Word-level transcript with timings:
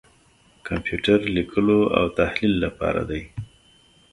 کمپیوټر 0.67 1.19
لیکلو 1.35 1.79
او 1.97 2.05
تحلیل 2.19 2.53
لپاره 2.65 3.01
دی. 3.09 3.21